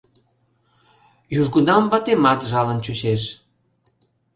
Южгунам 1.39 1.83
ватемат 1.91 2.39
жалын 2.51 2.79
чучеш... 2.85 3.21